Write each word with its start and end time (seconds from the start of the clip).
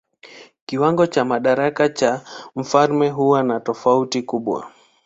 Kiwango 0.65 1.07
cha 1.07 1.25
madaraka 1.25 1.89
cha 1.89 2.21
mfalme 2.55 3.09
huwa 3.09 3.43
na 3.43 3.59
tofauti 3.59 4.21
kubwa. 4.23 4.71